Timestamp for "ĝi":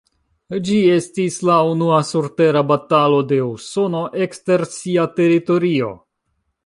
0.67-0.75